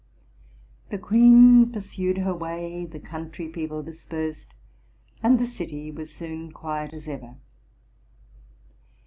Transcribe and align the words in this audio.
The 0.89 0.97
queen 0.97 1.71
pursued 1.71 2.17
her 2.17 2.33
way: 2.33 2.85
the 2.85 2.99
country 2.99 3.47
people 3.49 3.83
dispersed, 3.83 4.55
and 5.21 5.37
the 5.37 5.45
city 5.45 5.91
was 5.91 6.11
soon 6.11 6.51
quiet 6.51 6.91
as 6.91 7.07
ever. 7.07 7.35